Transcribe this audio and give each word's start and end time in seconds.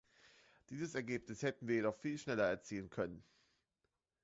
Dieses 0.71 0.95
Ergebnis 0.95 1.43
hätten 1.43 1.67
wir 1.67 1.75
jedoch 1.75 1.93
viel 1.95 2.17
schneller 2.17 2.45
erzielen 2.49 2.89
können. 2.89 3.23